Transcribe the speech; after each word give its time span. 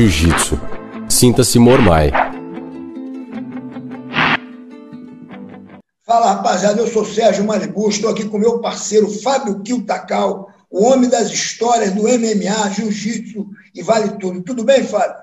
Jiu-Jitsu. 0.00 0.58
Sinta-se 1.10 1.58
Mormai. 1.58 2.10
Fala 6.02 6.32
rapaziada, 6.32 6.80
eu 6.80 6.86
sou 6.86 7.04
Sérgio 7.04 7.44
Malibu, 7.44 7.90
estou 7.90 8.10
aqui 8.10 8.26
com 8.26 8.38
meu 8.38 8.60
parceiro 8.60 9.10
Fábio 9.10 9.62
Kiltacal, 9.62 10.50
o 10.70 10.84
homem 10.86 11.10
das 11.10 11.30
histórias 11.30 11.92
do 11.92 12.04
MMA, 12.04 12.70
Jiu-Jitsu 12.70 13.46
e 13.74 13.82
Vale 13.82 14.18
Tudo. 14.18 14.42
Tudo 14.42 14.64
bem, 14.64 14.84
Fábio? 14.84 15.22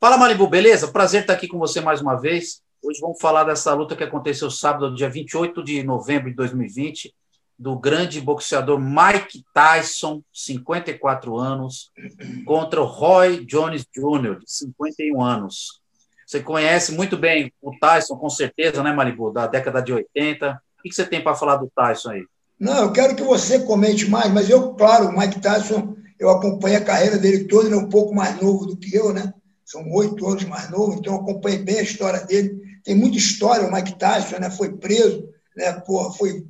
Fala 0.00 0.16
Malibu, 0.16 0.48
beleza? 0.48 0.88
Prazer 0.88 1.20
estar 1.20 1.34
aqui 1.34 1.46
com 1.46 1.58
você 1.58 1.82
mais 1.82 2.00
uma 2.00 2.16
vez. 2.16 2.62
Hoje 2.82 3.00
vamos 3.00 3.20
falar 3.20 3.44
dessa 3.44 3.74
luta 3.74 3.94
que 3.94 4.02
aconteceu 4.02 4.50
sábado, 4.50 4.94
dia 4.94 5.10
28 5.10 5.62
de 5.62 5.82
novembro 5.82 6.30
de 6.30 6.36
2020, 6.36 7.14
do 7.62 7.78
grande 7.78 8.20
boxeador 8.20 8.76
Mike 8.80 9.44
Tyson, 9.54 10.20
54 10.32 11.38
anos, 11.38 11.92
contra 12.44 12.82
o 12.82 12.84
Roy 12.84 13.46
Jones 13.46 13.86
Jr., 13.94 14.40
de 14.40 14.52
51 14.52 15.22
anos. 15.22 15.80
Você 16.26 16.40
conhece 16.40 16.90
muito 16.90 17.16
bem 17.16 17.52
o 17.62 17.70
Tyson, 17.78 18.16
com 18.16 18.28
certeza, 18.28 18.82
né, 18.82 18.92
Malibu, 18.92 19.32
da 19.32 19.46
década 19.46 19.80
de 19.80 19.92
80. 19.92 20.60
O 20.80 20.82
que 20.82 20.92
você 20.92 21.06
tem 21.06 21.22
para 21.22 21.36
falar 21.36 21.54
do 21.54 21.70
Tyson 21.72 22.10
aí? 22.10 22.24
Não, 22.58 22.82
eu 22.82 22.92
quero 22.92 23.14
que 23.14 23.22
você 23.22 23.60
comente 23.60 24.10
mais, 24.10 24.32
mas 24.32 24.50
eu, 24.50 24.74
claro, 24.74 25.06
o 25.06 25.16
Mike 25.16 25.40
Tyson, 25.40 25.94
eu 26.18 26.30
acompanhei 26.30 26.78
a 26.78 26.84
carreira 26.84 27.16
dele 27.16 27.44
toda, 27.44 27.66
ele 27.66 27.76
é 27.76 27.78
um 27.78 27.88
pouco 27.88 28.12
mais 28.12 28.40
novo 28.42 28.66
do 28.66 28.76
que 28.76 28.92
eu, 28.92 29.12
né? 29.12 29.32
São 29.64 29.88
oito 29.92 30.26
anos 30.26 30.42
mais 30.46 30.68
novo, 30.68 30.94
então 30.94 31.14
eu 31.14 31.20
acompanhei 31.20 31.60
bem 31.60 31.78
a 31.78 31.82
história 31.82 32.26
dele. 32.26 32.60
Tem 32.82 32.96
muita 32.96 33.18
história, 33.18 33.68
o 33.68 33.72
Mike 33.72 33.96
Tyson, 33.96 34.40
né? 34.40 34.50
Foi 34.50 34.76
preso, 34.76 35.28
né? 35.56 35.72
Porra, 35.86 36.12
foi 36.12 36.44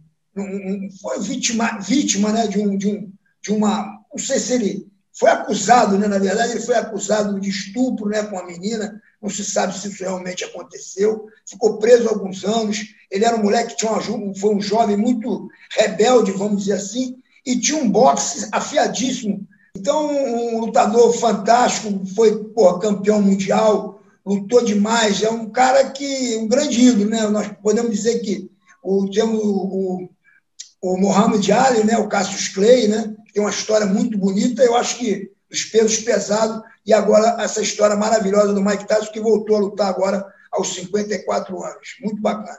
foi 1.00 1.20
vítima, 1.20 1.78
vítima 1.78 2.32
né, 2.32 2.46
de, 2.46 2.58
um, 2.58 2.76
de, 2.76 2.88
um, 2.88 3.12
de 3.42 3.52
uma. 3.52 4.00
Não 4.10 4.18
sei 4.18 4.38
se 4.38 4.54
ele 4.54 4.92
foi 5.12 5.30
acusado, 5.30 5.98
né, 5.98 6.08
na 6.08 6.18
verdade, 6.18 6.52
ele 6.52 6.60
foi 6.60 6.74
acusado 6.74 7.38
de 7.38 7.50
estupro 7.50 8.08
né, 8.08 8.22
com 8.22 8.38
a 8.38 8.46
menina, 8.46 9.00
não 9.20 9.28
se 9.28 9.44
sabe 9.44 9.78
se 9.78 9.88
isso 9.88 10.02
realmente 10.02 10.44
aconteceu. 10.44 11.26
Ficou 11.46 11.78
preso 11.78 12.08
alguns 12.08 12.44
anos. 12.44 12.94
Ele 13.10 13.24
era 13.24 13.36
um 13.36 13.42
moleque 13.42 13.70
que 13.70 13.76
tinha 13.76 13.92
uma, 13.92 14.34
foi 14.34 14.54
um 14.54 14.60
jovem 14.60 14.96
muito 14.96 15.48
rebelde, 15.76 16.32
vamos 16.32 16.62
dizer 16.62 16.74
assim, 16.74 17.16
e 17.44 17.60
tinha 17.60 17.78
um 17.78 17.90
boxe 17.90 18.48
afiadíssimo. 18.50 19.46
Então, 19.76 20.06
um 20.06 20.60
lutador 20.60 21.12
fantástico, 21.14 22.04
foi 22.14 22.44
porra, 22.44 22.80
campeão 22.80 23.22
mundial, 23.22 24.00
lutou 24.24 24.64
demais. 24.64 25.22
É 25.22 25.30
um 25.30 25.50
cara 25.50 25.90
que, 25.90 26.36
um 26.36 26.48
grande 26.48 26.80
ídolo, 26.80 27.10
né? 27.10 27.28
Nós 27.28 27.48
podemos 27.62 27.90
dizer 27.90 28.20
que 28.20 28.50
o, 28.82 29.08
temos 29.10 29.40
o, 29.42 30.08
o 30.82 30.98
Mohamed 30.98 31.52
Ali, 31.52 31.84
né, 31.84 31.96
o 31.96 32.08
Cassius 32.08 32.48
Clay, 32.48 32.88
né, 32.88 33.14
que 33.24 33.32
tem 33.32 33.42
uma 33.42 33.50
história 33.50 33.86
muito 33.86 34.18
bonita. 34.18 34.62
Eu 34.62 34.76
acho 34.76 34.98
que 34.98 35.30
os 35.50 35.64
pesos 35.64 35.98
pesados, 35.98 36.60
e 36.84 36.92
agora 36.92 37.40
essa 37.40 37.62
história 37.62 37.94
maravilhosa 37.94 38.52
do 38.52 38.62
Mike 38.62 38.86
Tyson, 38.86 39.12
que 39.12 39.20
voltou 39.20 39.56
a 39.56 39.60
lutar 39.60 39.88
agora 39.88 40.26
aos 40.50 40.74
54 40.74 41.62
anos. 41.62 41.96
Muito 42.02 42.20
bacana. 42.20 42.58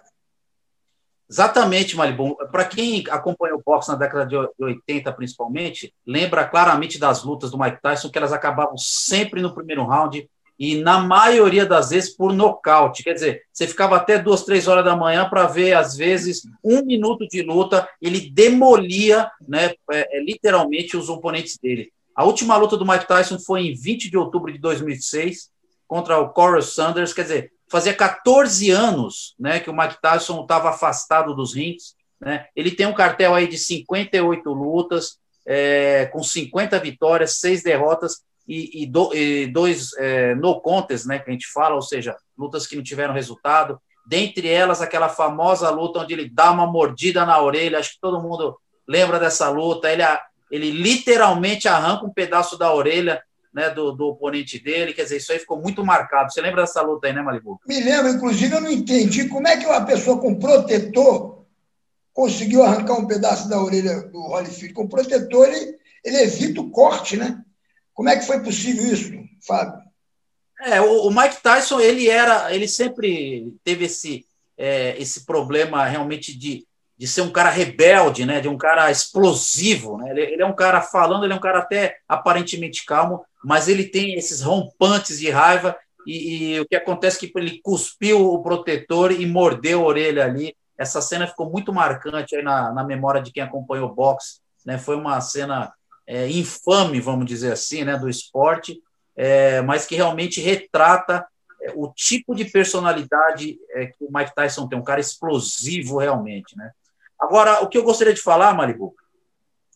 Exatamente, 1.29 1.97
Malibon. 1.97 2.35
Para 2.51 2.63
quem 2.63 3.03
acompanha 3.09 3.55
o 3.55 3.61
boxe 3.65 3.89
na 3.89 3.95
década 3.95 4.25
de 4.25 4.35
80, 4.63 5.11
principalmente, 5.13 5.93
lembra 6.05 6.47
claramente 6.47 6.99
das 6.99 7.23
lutas 7.23 7.51
do 7.51 7.57
Mike 7.57 7.81
Tyson, 7.81 8.09
que 8.09 8.17
elas 8.17 8.31
acabavam 8.31 8.77
sempre 8.77 9.41
no 9.41 9.53
primeiro 9.53 9.83
round, 9.85 10.29
e 10.57 10.75
na 10.75 10.99
maioria 10.99 11.65
das 11.65 11.89
vezes 11.89 12.15
por 12.15 12.33
nocaute. 12.33 13.03
Quer 13.03 13.13
dizer, 13.13 13.43
você 13.51 13.67
ficava 13.67 13.95
até 13.95 14.17
duas, 14.17 14.43
três 14.43 14.67
horas 14.67 14.85
da 14.85 14.95
manhã 14.95 15.27
para 15.27 15.47
ver, 15.47 15.73
às 15.73 15.95
vezes, 15.95 16.43
um 16.63 16.83
minuto 16.83 17.27
de 17.27 17.41
luta, 17.41 17.87
ele 18.01 18.29
demolia 18.29 19.29
né, 19.47 19.73
é, 19.91 20.17
é, 20.17 20.23
literalmente 20.23 20.95
os 20.95 21.09
oponentes 21.09 21.57
dele. 21.57 21.91
A 22.15 22.23
última 22.23 22.55
luta 22.55 22.77
do 22.77 22.85
Mike 22.85 23.07
Tyson 23.07 23.39
foi 23.39 23.61
em 23.61 23.73
20 23.73 24.09
de 24.09 24.17
outubro 24.17 24.51
de 24.51 24.59
2006 24.59 25.49
contra 25.87 26.19
o 26.19 26.29
Corey 26.29 26.61
Sanders, 26.61 27.13
quer 27.13 27.23
dizer, 27.23 27.51
fazia 27.69 27.93
14 27.93 28.69
anos 28.69 29.35
né, 29.39 29.59
que 29.59 29.69
o 29.69 29.75
Mike 29.75 29.99
Tyson 30.01 30.41
estava 30.41 30.69
afastado 30.69 31.35
dos 31.35 31.55
rings. 31.55 31.95
Né? 32.19 32.45
Ele 32.55 32.71
tem 32.71 32.85
um 32.85 32.93
cartel 32.93 33.33
aí 33.33 33.47
de 33.47 33.57
58 33.57 34.47
lutas, 34.51 35.17
é, 35.45 36.05
com 36.05 36.23
50 36.23 36.79
vitórias, 36.79 37.39
6 37.39 37.63
derrotas, 37.63 38.21
e, 38.47 38.83
e, 38.83 38.85
do, 38.85 39.13
e 39.13 39.47
dois 39.47 39.93
é, 39.97 40.35
no 40.35 40.59
contest, 40.61 41.05
né, 41.05 41.19
que 41.19 41.29
a 41.29 41.33
gente 41.33 41.47
fala, 41.47 41.75
ou 41.75 41.81
seja, 41.81 42.15
lutas 42.37 42.67
que 42.67 42.75
não 42.75 42.83
tiveram 42.83 43.13
resultado. 43.13 43.79
Dentre 44.05 44.49
elas, 44.49 44.81
aquela 44.81 45.07
famosa 45.07 45.69
luta 45.69 45.99
onde 45.99 46.13
ele 46.13 46.29
dá 46.29 46.51
uma 46.51 46.67
mordida 46.67 47.25
na 47.25 47.41
orelha, 47.41 47.79
acho 47.79 47.93
que 47.93 48.01
todo 48.01 48.21
mundo 48.21 48.57
lembra 48.87 49.19
dessa 49.19 49.49
luta. 49.49 49.89
Ele, 49.89 50.03
ele 50.51 50.71
literalmente 50.71 51.67
arranca 51.67 52.05
um 52.05 52.13
pedaço 52.13 52.57
da 52.57 52.73
orelha 52.73 53.23
né, 53.53 53.69
do, 53.69 53.93
do, 53.93 54.07
oponente 54.07 54.59
dele. 54.59 54.93
Quer 54.93 55.03
dizer, 55.03 55.17
isso 55.17 55.31
aí 55.31 55.39
ficou 55.39 55.61
muito 55.61 55.85
marcado. 55.85 56.33
Você 56.33 56.41
lembra 56.41 56.61
dessa 56.61 56.81
luta 56.81 57.07
aí, 57.07 57.13
né, 57.13 57.21
Malibu? 57.21 57.61
Me 57.65 57.79
lembro, 57.79 58.11
inclusive, 58.11 58.53
eu 58.53 58.61
não 58.61 58.71
entendi 58.71 59.29
como 59.29 59.47
é 59.47 59.55
que 59.55 59.65
uma 59.65 59.85
pessoa 59.85 60.19
com 60.19 60.37
protetor 60.37 61.45
conseguiu 62.11 62.63
arrancar 62.63 62.93
um 62.93 63.07
pedaço 63.07 63.47
da 63.47 63.61
orelha 63.61 64.01
do 64.01 64.19
Holyfield. 64.19 64.73
Com 64.73 64.87
protetor, 64.87 65.47
ele, 65.47 65.77
ele 66.03 66.17
evita 66.17 66.61
o 66.61 66.69
corte, 66.69 67.15
né? 67.15 67.42
Como 67.93 68.09
é 68.09 68.17
que 68.17 68.25
foi 68.25 68.41
possível 68.41 68.85
isso, 68.85 69.11
Fábio? 69.45 69.83
É, 70.61 70.81
o, 70.81 71.07
o 71.07 71.11
Mike 71.11 71.41
Tyson, 71.41 71.79
ele 71.79 72.09
era, 72.09 72.53
ele 72.53 72.67
sempre 72.67 73.53
teve 73.63 73.85
esse, 73.85 74.25
é, 74.57 74.95
esse 74.97 75.25
problema 75.25 75.85
realmente 75.85 76.37
de, 76.37 76.65
de 76.97 77.07
ser 77.07 77.21
um 77.21 77.31
cara 77.31 77.49
rebelde, 77.49 78.25
né? 78.25 78.39
De 78.39 78.47
um 78.47 78.57
cara 78.57 78.89
explosivo, 78.89 79.97
né? 79.97 80.11
Ele, 80.11 80.21
ele, 80.21 80.41
é 80.41 80.45
um 80.45 80.55
cara 80.55 80.81
falando, 80.81 81.25
ele 81.25 81.33
é 81.33 81.35
um 81.35 81.41
cara 81.41 81.59
até 81.59 81.97
aparentemente 82.07 82.85
calmo, 82.85 83.25
mas 83.43 83.67
ele 83.67 83.83
tem 83.83 84.15
esses 84.15 84.41
rompantes 84.41 85.19
de 85.19 85.29
raiva 85.29 85.75
e, 86.07 86.55
e 86.55 86.59
o 86.59 86.65
que 86.65 86.75
acontece 86.75 87.17
é 87.17 87.19
que 87.27 87.37
ele 87.37 87.59
cuspiu 87.61 88.33
o 88.33 88.41
protetor 88.41 89.11
e 89.11 89.25
mordeu 89.25 89.81
a 89.81 89.85
orelha 89.85 90.23
ali. 90.23 90.55
Essa 90.77 91.01
cena 91.01 91.27
ficou 91.27 91.49
muito 91.49 91.73
marcante 91.73 92.35
aí 92.35 92.41
na, 92.41 92.71
na 92.71 92.83
memória 92.83 93.21
de 93.21 93.31
quem 93.31 93.43
acompanhou 93.43 93.89
o 93.89 93.93
boxe, 93.93 94.39
né? 94.65 94.77
Foi 94.77 94.95
uma 94.95 95.19
cena 95.21 95.73
é, 96.07 96.29
infame, 96.29 96.99
vamos 96.99 97.25
dizer 97.25 97.51
assim, 97.51 97.83
né, 97.83 97.97
do 97.97 98.09
esporte, 98.09 98.81
é, 99.15 99.61
mas 99.61 99.85
que 99.85 99.95
realmente 99.95 100.41
retrata 100.41 101.25
é, 101.61 101.71
o 101.75 101.91
tipo 101.93 102.35
de 102.35 102.45
personalidade 102.45 103.57
é, 103.71 103.87
que 103.87 104.03
o 104.03 104.11
Mike 104.11 104.35
Tyson 104.35 104.67
tem, 104.67 104.77
um 104.77 104.83
cara 104.83 104.99
explosivo 104.99 105.97
realmente, 105.97 106.57
né? 106.57 106.71
Agora, 107.19 107.63
o 107.63 107.69
que 107.69 107.77
eu 107.77 107.83
gostaria 107.83 108.13
de 108.13 108.21
falar, 108.21 108.53
Malibu, 108.53 108.93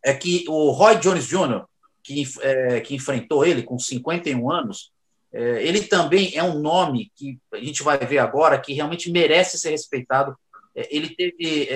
é 0.04 0.14
que 0.14 0.44
o 0.50 0.72
Roy 0.72 0.98
Jones 0.98 1.26
Jr., 1.26 1.64
que, 2.04 2.24
é, 2.42 2.82
que 2.82 2.96
enfrentou 2.96 3.46
ele 3.46 3.64
com 3.64 3.80
51 3.80 4.52
anos, 4.52 4.92
é, 5.32 5.64
ele 5.64 5.82
também 5.82 6.36
é 6.36 6.44
um 6.44 6.60
nome 6.60 7.12
que 7.16 7.40
a 7.54 7.58
gente 7.58 7.84
vai 7.84 7.98
ver 7.98 8.18
agora 8.18 8.60
que 8.60 8.74
realmente 8.74 9.12
merece 9.12 9.58
ser 9.58 9.72
respeitado. 9.72 10.38
ele 10.76 11.10
teve 11.16 11.70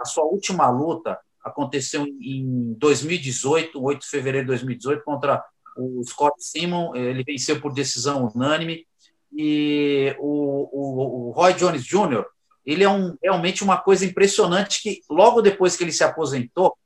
a 0.00 0.04
sua 0.04 0.24
última 0.24 0.68
luta 0.68 1.18
aconteceu 1.42 2.06
em 2.06 2.74
2018, 2.78 3.82
8 3.82 4.00
de 4.00 4.06
fevereiro 4.06 4.46
de 4.46 4.52
2018, 4.52 5.04
contra 5.04 5.42
o 5.76 6.02
Scott 6.04 6.36
Simon, 6.38 6.94
ele 6.94 7.24
venceu 7.24 7.60
por 7.60 7.72
decisão 7.72 8.30
unânime, 8.34 8.86
e 9.32 10.14
o, 10.18 10.68
o, 10.72 11.28
o 11.28 11.30
Roy 11.32 11.54
Jones 11.54 11.84
Jr., 11.84 12.24
ele 12.64 12.84
é 12.84 12.88
um, 12.88 13.16
realmente 13.22 13.64
uma 13.64 13.76
coisa 13.76 14.04
impressionante 14.04 14.82
que 14.82 15.00
logo 15.10 15.42
depois 15.42 15.76
que 15.76 15.82
ele 15.82 15.92
se 15.92 16.04
aposentou, 16.04 16.76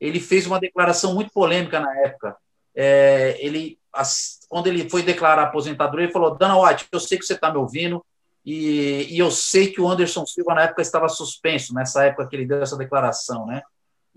ele 0.00 0.20
fez 0.20 0.46
uma 0.46 0.60
declaração 0.60 1.14
muito 1.14 1.32
polêmica 1.32 1.80
na 1.80 1.92
época. 2.00 2.36
É, 2.74 3.36
ele, 3.40 3.78
quando 4.48 4.68
ele 4.68 4.88
foi 4.88 5.02
declarar 5.02 5.44
aposentadoria, 5.44 6.04
ele 6.04 6.12
falou: 6.12 6.36
Dana 6.36 6.56
White, 6.60 6.86
eu 6.92 7.00
sei 7.00 7.18
que 7.18 7.24
você 7.24 7.34
está 7.34 7.50
me 7.50 7.58
ouvindo, 7.58 8.04
e, 8.44 9.08
e, 9.10 9.18
eu 9.18 9.30
sei 9.30 9.72
que 9.72 9.80
o 9.80 9.88
Anderson 9.88 10.24
Silva 10.24 10.54
na 10.54 10.62
época 10.62 10.82
estava 10.82 11.08
suspenso, 11.08 11.74
nessa 11.74 12.04
época 12.04 12.28
que 12.28 12.36
ele 12.36 12.46
deu 12.46 12.62
essa 12.62 12.76
declaração, 12.76 13.44
né? 13.44 13.62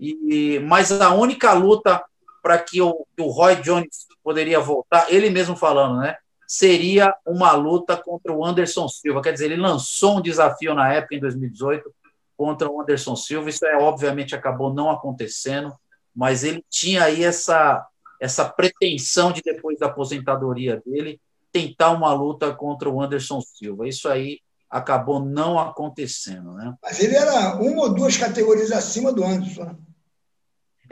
E, 0.02 0.58
mas 0.58 0.90
a 0.90 1.14
única 1.14 1.52
luta 1.52 2.02
para 2.42 2.58
que 2.58 2.82
o, 2.82 3.06
o 3.20 3.26
Roy 3.28 3.56
Jones 3.56 4.08
poderia 4.22 4.58
voltar, 4.58 5.06
ele 5.08 5.30
mesmo 5.30 5.54
falando, 5.54 6.00
né? 6.00 6.16
Seria 6.46 7.14
uma 7.24 7.52
luta 7.52 7.96
contra 7.96 8.32
o 8.32 8.44
Anderson 8.44 8.88
Silva. 8.88 9.22
Quer 9.22 9.32
dizer, 9.32 9.46
ele 9.46 9.56
lançou 9.56 10.18
um 10.18 10.20
desafio 10.20 10.74
na 10.74 10.92
época, 10.92 11.14
em 11.14 11.20
2018, 11.20 11.88
contra 12.36 12.68
o 12.68 12.80
Anderson 12.80 13.14
Silva. 13.14 13.48
Isso 13.48 13.64
é 13.64 13.76
obviamente 13.76 14.34
acabou 14.34 14.74
não 14.74 14.90
acontecendo, 14.90 15.72
mas 16.14 16.42
ele 16.42 16.64
tinha 16.68 17.04
aí 17.04 17.22
essa, 17.22 17.86
essa 18.20 18.44
pretensão 18.44 19.32
de, 19.32 19.40
depois 19.40 19.78
da 19.78 19.86
aposentadoria 19.86 20.82
dele, 20.84 21.20
tentar 21.52 21.90
uma 21.90 22.12
luta 22.12 22.52
contra 22.52 22.90
o 22.90 23.00
Anderson 23.00 23.40
Silva. 23.40 23.86
Isso 23.88 24.08
aí 24.08 24.40
acabou 24.68 25.20
não 25.20 25.58
acontecendo. 25.58 26.54
Né? 26.54 26.74
Mas 26.82 26.98
ele 26.98 27.14
era 27.14 27.54
uma 27.56 27.82
ou 27.82 27.94
duas 27.94 28.16
categorias 28.16 28.72
acima 28.72 29.12
do 29.12 29.22
Anderson. 29.22 29.76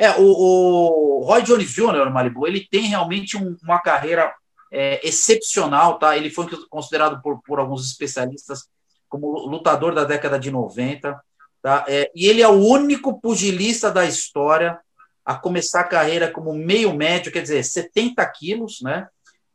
É, 0.01 0.19
o, 0.19 0.23
o 0.23 1.25
Roy 1.25 1.43
Jones 1.43 1.71
Jr., 1.75 2.09
Malibu, 2.11 2.47
ele 2.47 2.67
tem 2.71 2.87
realmente 2.87 3.37
um, 3.37 3.55
uma 3.63 3.79
carreira 3.81 4.33
é, 4.73 5.07
excepcional, 5.07 5.99
tá? 5.99 6.17
Ele 6.17 6.31
foi 6.31 6.49
considerado 6.71 7.21
por, 7.21 7.43
por 7.43 7.59
alguns 7.59 7.85
especialistas 7.85 8.67
como 9.11 9.47
lutador 9.47 9.95
da 9.95 10.05
década 10.05 10.39
de 10.39 10.51
90, 10.51 11.21
tá? 11.61 11.85
É, 11.87 12.11
e 12.15 12.27
ele 12.27 12.41
é 12.41 12.49
o 12.49 12.65
único 12.65 13.21
pugilista 13.21 13.91
da 13.91 14.07
história 14.07 14.81
a 15.23 15.35
começar 15.35 15.81
a 15.81 15.89
carreira 15.89 16.31
como 16.31 16.55
meio 16.55 16.95
médio, 16.95 17.31
quer 17.31 17.43
dizer, 17.43 17.63
70 17.63 18.25
quilos, 18.31 18.81
né? 18.81 19.07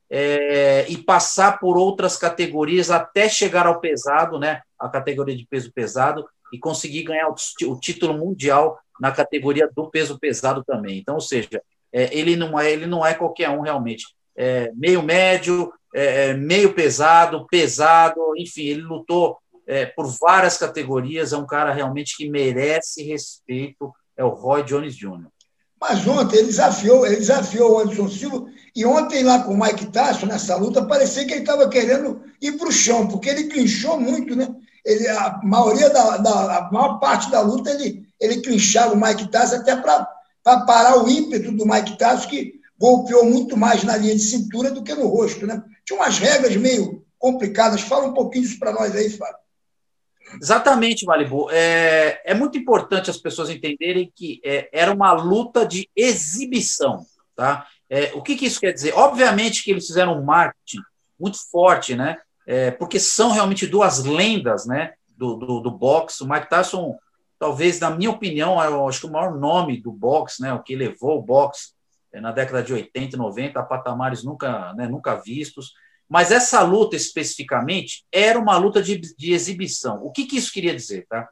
É, 0.07 0.85
e 0.87 0.95
passar 0.95 1.57
por 1.57 1.75
outras 1.75 2.17
categorias 2.17 2.91
até 2.91 3.27
chegar 3.27 3.65
ao 3.65 3.79
pesado, 3.79 4.37
né? 4.37 4.61
A 4.77 4.87
categoria 4.89 5.35
de 5.35 5.47
peso 5.47 5.73
pesado 5.73 6.23
e 6.51 6.59
conseguir 6.59 7.03
ganhar 7.03 7.29
o, 7.29 7.35
o 7.71 7.79
título 7.79 8.13
mundial 8.17 8.77
na 8.99 9.11
categoria 9.11 9.69
do 9.73 9.89
peso 9.89 10.19
pesado 10.19 10.63
também. 10.63 10.99
Então, 10.99 11.15
ou 11.15 11.21
seja, 11.21 11.61
é, 11.91 12.15
ele 12.17 12.35
não 12.35 12.59
é 12.59 12.71
ele 12.71 12.85
não 12.85 13.05
é 13.05 13.13
qualquer 13.13 13.49
um 13.49 13.61
realmente. 13.61 14.05
É, 14.35 14.71
meio 14.75 15.01
médio, 15.01 15.71
é, 15.93 16.29
é 16.29 16.33
meio 16.33 16.73
pesado, 16.73 17.47
pesado, 17.49 18.19
enfim, 18.37 18.63
ele 18.63 18.81
lutou 18.81 19.37
é, 19.67 19.85
por 19.85 20.07
várias 20.19 20.57
categorias. 20.57 21.33
É 21.33 21.37
um 21.37 21.47
cara 21.47 21.73
realmente 21.73 22.17
que 22.17 22.29
merece 22.29 23.03
respeito. 23.03 23.93
É 24.17 24.23
o 24.23 24.29
Roy 24.29 24.63
Jones 24.63 24.95
Jr. 24.95 25.27
Mas 25.79 26.07
ontem 26.07 26.37
ele 26.37 26.47
desafiou, 26.47 27.05
ele 27.05 27.17
desafiou 27.17 27.73
o 27.73 27.79
Anderson 27.79 28.09
Silva, 28.09 28.45
e 28.75 28.85
ontem 28.85 29.23
lá 29.23 29.43
com 29.43 29.53
o 29.53 29.59
Mike 29.59 29.87
Tyson, 29.87 30.25
nessa 30.25 30.55
luta, 30.55 30.85
parecia 30.85 31.25
que 31.25 31.33
ele 31.33 31.41
estava 31.41 31.69
querendo 31.69 32.23
ir 32.41 32.57
para 32.57 32.69
o 32.69 32.71
chão, 32.71 33.07
porque 33.07 33.29
ele 33.29 33.49
clinchou 33.49 33.99
muito, 33.99 34.35
né? 34.35 34.47
Ele, 34.85 35.07
a 35.07 35.39
maioria 35.43 35.89
da, 35.89 36.17
da, 36.17 36.57
a 36.57 36.71
maior 36.71 36.99
parte 36.99 37.31
da 37.31 37.41
luta 37.41 37.71
ele, 37.71 38.05
ele 38.19 38.41
clinchava 38.41 38.93
o 38.93 39.01
Mike 39.01 39.29
Tyson 39.29 39.55
até 39.55 39.75
para 39.75 40.07
parar 40.43 41.03
o 41.03 41.09
ímpeto 41.09 41.51
do 41.51 41.65
Mike 41.65 41.97
Tyson, 41.97 42.29
que 42.29 42.61
golpeou 42.77 43.25
muito 43.25 43.57
mais 43.57 43.83
na 43.83 43.97
linha 43.97 44.15
de 44.15 44.21
cintura 44.21 44.69
do 44.69 44.83
que 44.83 44.93
no 44.93 45.07
rosto, 45.07 45.47
né? 45.47 45.63
Tinha 45.85 45.99
umas 45.99 46.19
regras 46.19 46.55
meio 46.55 47.03
complicadas. 47.17 47.81
Fala 47.81 48.07
um 48.07 48.13
pouquinho 48.13 48.45
isso 48.45 48.59
para 48.59 48.71
nós 48.71 48.95
aí, 48.95 49.09
Fábio. 49.09 49.37
Exatamente, 50.41 51.05
Malibu. 51.05 51.49
É, 51.51 52.21
é 52.25 52.33
muito 52.33 52.57
importante 52.57 53.09
as 53.09 53.17
pessoas 53.17 53.49
entenderem 53.49 54.11
que 54.15 54.41
é, 54.43 54.69
era 54.71 54.93
uma 54.93 55.13
luta 55.13 55.65
de 55.65 55.89
exibição. 55.95 57.05
Tá? 57.35 57.67
É, 57.89 58.11
o 58.13 58.21
que, 58.21 58.35
que, 58.35 58.45
isso 58.45 58.59
quer 58.59 58.71
dizer? 58.71 58.93
Obviamente 58.93 59.63
que 59.63 59.71
eles 59.71 59.87
fizeram 59.87 60.19
um 60.19 60.23
marketing 60.23 60.81
muito 61.19 61.37
forte, 61.49 61.95
né? 61.95 62.17
É, 62.47 62.71
porque 62.71 62.99
são 62.99 63.31
realmente 63.31 63.65
duas 63.65 64.03
lendas 64.03 64.65
né? 64.65 64.93
do, 65.17 65.35
do, 65.35 65.59
do 65.59 65.71
boxe. 65.71 66.23
O 66.23 66.29
Mike 66.29 66.49
Tyson, 66.49 66.95
talvez, 67.39 67.79
na 67.79 67.89
minha 67.89 68.11
opinião, 68.11 68.61
é 68.61 68.87
acho 68.87 69.01
que 69.01 69.07
o 69.07 69.11
maior 69.11 69.35
nome 69.35 69.81
do 69.81 69.91
boxe, 69.91 70.41
né? 70.41 70.53
o 70.53 70.61
que 70.61 70.75
levou 70.75 71.17
o 71.17 71.21
boxe 71.21 71.75
é, 72.15 72.21
na 72.21 72.31
década 72.31 72.63
de 72.63 72.73
80 72.73 73.15
e 73.15 73.19
90 73.19 73.59
a 73.59 73.63
patamares 73.63 74.23
nunca, 74.23 74.73
né, 74.73 74.87
nunca 74.87 75.15
vistos. 75.15 75.73
Mas 76.07 76.31
essa 76.31 76.61
luta 76.61 76.95
especificamente 76.95 78.05
era 78.09 78.39
uma 78.39 78.57
luta 78.57 78.81
de, 78.81 78.97
de 78.97 79.33
exibição. 79.33 80.03
O 80.03 80.11
que, 80.11 80.25
que, 80.25 80.37
isso 80.37 80.53
queria 80.53 80.73
dizer? 80.73 81.05
Tá? 81.09 81.27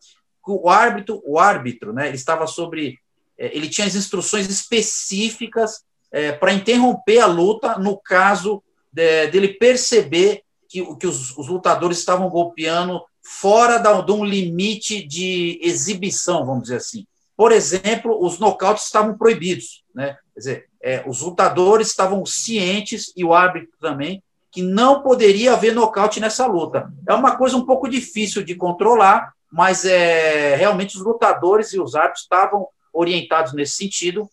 O 0.45 0.69
árbitro, 0.69 1.21
o 1.25 1.39
árbitro, 1.39 1.93
né, 1.93 2.07
ele 2.07 2.17
estava 2.17 2.45
sobre, 2.47 2.99
é, 3.37 3.55
ele 3.55 3.69
tinha 3.69 3.87
as 3.87 3.95
instruções 3.95 4.49
específicas 4.49 5.85
é, 6.11 6.33
para 6.33 6.53
interromper 6.53 7.19
a 7.19 7.27
luta 7.27 7.77
no 7.77 7.97
caso 7.97 8.61
de, 8.91 9.27
dele 9.27 9.49
perceber 9.53 10.43
que, 10.73 10.95
que 10.95 11.05
os, 11.05 11.37
os, 11.37 11.47
lutadores 11.47 11.99
estavam 11.99 12.27
golpeando 12.29 12.99
fora 13.21 13.77
da, 13.77 14.01
de 14.01 14.11
um 14.11 14.25
limite 14.25 15.05
de 15.05 15.59
exibição, 15.61 16.43
vamos 16.43 16.63
dizer 16.63 16.77
assim. 16.77 17.05
Por 17.37 17.51
exemplo, 17.51 18.17
os 18.19 18.39
nocautes 18.39 18.85
estavam 18.85 19.15
proibidos, 19.15 19.83
né? 19.93 20.17
Quer 20.33 20.39
dizer, 20.39 20.69
é, 20.81 21.03
os 21.05 21.21
lutadores 21.21 21.89
estavam 21.89 22.25
cientes 22.25 23.13
e 23.15 23.23
o 23.23 23.35
árbitro 23.35 23.69
também 23.79 24.23
que 24.51 24.63
não 24.63 25.03
poderia 25.03 25.53
haver 25.53 25.75
nocaute 25.75 26.19
nessa 26.19 26.47
luta. 26.47 26.91
É 27.07 27.13
uma 27.13 27.35
coisa 27.35 27.55
um 27.55 27.65
pouco 27.65 27.87
difícil 27.87 28.43
de 28.43 28.55
controlar, 28.55 29.31
mas 29.51 29.85
é, 29.85 30.55
realmente 30.55 30.97
os 30.97 31.03
lutadores 31.03 31.71
e 31.73 31.79
os 31.79 31.95
árbitros 31.95 32.23
estavam 32.23 32.67
orientados 32.91 33.53
nesse 33.53 33.75
sentido. 33.75 34.27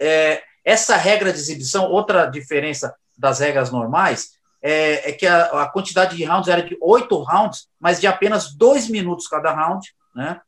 É, 0.00 0.42
essa 0.64 0.96
regra 0.96 1.32
de 1.32 1.38
exibição, 1.38 1.88
outra 1.88 2.26
diferença 2.26 2.94
das 3.16 3.38
regras 3.38 3.70
normais, 3.70 4.32
é, 4.62 5.10
é 5.10 5.12
que 5.12 5.26
a, 5.26 5.62
a, 5.62 5.68
quantidade 5.68 6.16
de 6.16 6.24
rounds 6.24 6.48
era 6.48 6.62
de 6.62 6.76
oito 6.80 7.20
rounds, 7.22 7.68
mas 7.80 8.00
de 8.00 8.06
apenas 8.06 8.54
dois 8.54 8.88
minutos 8.88 9.26
cada 9.26 9.52
round, 9.52 9.92
né? 10.14 10.40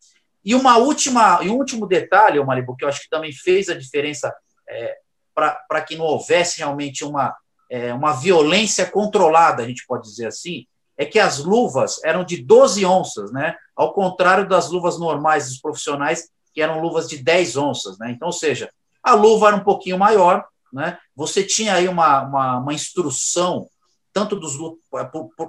E 0.44 0.54
uma 0.54 0.76
última, 0.76 1.42
e 1.42 1.48
um 1.48 1.56
último 1.56 1.86
detalhe, 1.86 2.42
Malibu, 2.44 2.76
que 2.76 2.84
eu 2.84 2.88
acho 2.88 3.02
que 3.02 3.08
também 3.08 3.32
fez 3.32 3.68
a 3.68 3.74
diferença 3.74 4.32
é, 4.68 4.94
para 5.34 5.80
que 5.80 5.96
não 5.96 6.04
houvesse 6.04 6.58
realmente 6.58 7.04
uma, 7.04 7.34
é, 7.70 7.92
uma 7.92 8.12
violência 8.12 8.86
controlada, 8.86 9.62
a 9.62 9.66
gente 9.66 9.86
pode 9.86 10.04
dizer 10.04 10.26
assim, 10.26 10.66
é 10.96 11.04
que 11.04 11.18
as 11.18 11.38
luvas 11.38 12.02
eram 12.04 12.24
de 12.24 12.42
12 12.42 12.84
onças, 12.86 13.32
né? 13.32 13.56
Ao 13.74 13.92
contrário 13.92 14.48
das 14.48 14.70
luvas 14.70 14.98
normais 14.98 15.48
dos 15.48 15.58
profissionais, 15.58 16.28
que 16.52 16.62
eram 16.62 16.80
luvas 16.80 17.08
de 17.08 17.18
10 17.18 17.56
onças, 17.56 17.98
né? 17.98 18.12
Então, 18.12 18.26
ou 18.26 18.32
seja, 18.32 18.70
a 19.02 19.14
luva 19.14 19.48
era 19.48 19.56
um 19.56 19.64
pouquinho 19.64 19.98
maior, 19.98 20.46
né? 20.72 20.98
Você 21.16 21.42
tinha 21.42 21.74
aí 21.74 21.88
uma, 21.88 22.22
uma, 22.22 22.58
uma 22.58 22.74
instrução, 22.74 23.68
tanto 24.14 24.36
dos, 24.36 24.56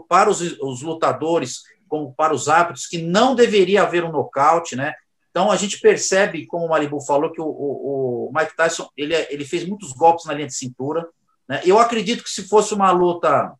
para 0.09 0.29
os, 0.29 0.41
os 0.41 0.81
lutadores 0.81 1.61
como 1.87 2.13
para 2.13 2.33
os 2.33 2.49
árbitros, 2.49 2.87
que 2.87 2.97
não 2.97 3.35
deveria 3.35 3.83
haver 3.83 4.03
um 4.03 4.11
nocaute, 4.11 4.75
né? 4.75 4.93
Então 5.29 5.51
a 5.51 5.55
gente 5.55 5.79
percebe, 5.79 6.47
como 6.47 6.65
o 6.65 6.69
Malibu 6.69 6.99
falou, 6.99 7.31
que 7.31 7.39
o, 7.39 7.45
o, 7.45 8.29
o 8.29 8.31
Mike 8.33 8.55
Tyson 8.57 8.89
ele, 8.97 9.13
ele 9.29 9.45
fez 9.45 9.67
muitos 9.67 9.93
golpes 9.93 10.25
na 10.25 10.33
linha 10.33 10.47
de 10.47 10.55
cintura, 10.55 11.07
né? 11.47 11.61
Eu 11.63 11.77
acredito 11.77 12.23
que 12.23 12.29
se 12.29 12.47
fosse 12.47 12.73
uma 12.73 12.91
luta 12.91 13.53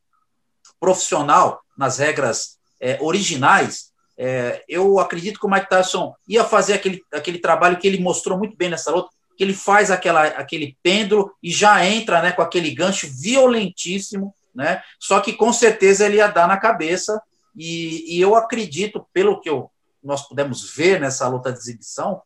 profissional, 0.80 1.62
nas 1.78 2.00
regras 2.00 2.58
é, 2.82 2.98
originais, 3.02 3.92
é, 4.18 4.64
eu 4.68 4.98
acredito 5.00 5.40
que 5.40 5.46
o 5.46 5.50
Mike 5.50 5.70
Tyson 5.70 6.16
ia 6.28 6.44
fazer 6.44 6.74
aquele, 6.74 7.04
aquele 7.14 7.38
trabalho 7.38 7.78
que 7.78 7.88
ele 7.88 8.00
mostrou 8.00 8.38
muito 8.38 8.56
bem 8.56 8.70
nessa 8.70 8.92
luta, 8.92 9.10
que 9.38 9.44
ele 9.44 9.54
faz 9.54 9.92
aquela, 9.92 10.24
aquele 10.28 10.78
pêndulo 10.82 11.32
e 11.44 11.52
já 11.52 11.86
entra 11.86 12.22
né, 12.22 12.32
com 12.32 12.42
aquele 12.42 12.74
gancho 12.74 13.08
violentíssimo, 13.22 14.34
né? 14.56 14.82
Só 15.00 15.20
que 15.20 15.34
com 15.34 15.52
certeza 15.52 16.06
ele 16.06 16.18
ia 16.18 16.28
dar 16.28 16.48
na 16.48 16.58
cabeça, 16.58 17.22
e, 17.56 18.18
e 18.18 18.22
eu 18.22 18.36
acredito, 18.36 19.06
pelo 19.14 19.40
que 19.40 19.50
eu, 19.50 19.70
nós 20.04 20.28
pudemos 20.28 20.74
ver 20.74 21.00
nessa 21.00 21.28
luta 21.28 21.52
de 21.52 21.60
exibição, 21.60 22.22